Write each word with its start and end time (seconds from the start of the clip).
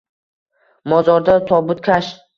Mozorda— 0.93 1.37
tobutkash 1.53 2.15